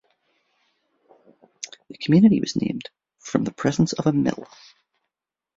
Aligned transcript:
The 1.91 1.97
community 1.99 2.39
was 2.41 2.55
named 2.55 2.89
from 3.19 3.43
the 3.43 3.53
presence 3.53 3.93
of 3.93 4.07
a 4.07 4.11
mill. 4.11 4.47